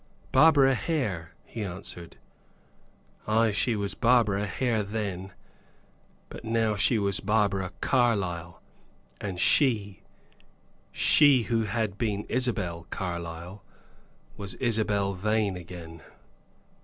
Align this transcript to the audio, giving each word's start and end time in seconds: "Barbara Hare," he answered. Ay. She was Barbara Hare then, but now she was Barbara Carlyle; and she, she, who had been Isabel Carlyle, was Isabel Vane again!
"Barbara 0.31 0.73
Hare," 0.73 1.35
he 1.45 1.61
answered. 1.61 2.17
Ay. 3.27 3.51
She 3.51 3.75
was 3.75 3.93
Barbara 3.93 4.47
Hare 4.47 4.81
then, 4.81 5.31
but 6.27 6.43
now 6.43 6.75
she 6.75 6.97
was 6.97 7.19
Barbara 7.19 7.71
Carlyle; 7.81 8.63
and 9.21 9.39
she, 9.39 10.01
she, 10.91 11.43
who 11.43 11.65
had 11.65 11.99
been 11.99 12.23
Isabel 12.29 12.87
Carlyle, 12.89 13.63
was 14.37 14.55
Isabel 14.55 15.13
Vane 15.13 15.55
again! 15.55 16.01